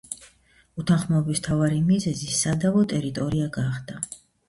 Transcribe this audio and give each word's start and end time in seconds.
უთანხმოების 0.83 1.43
მთავარი 1.43 1.79
მიზეზი 1.91 2.35
სადავო 2.41 2.85
ტერიტორია 2.97 3.55
გახდა. 3.63 4.05